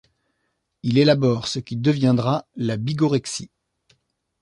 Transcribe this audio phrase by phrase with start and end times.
[0.81, 3.51] Il élabore ce qui deviendra la bigorexie.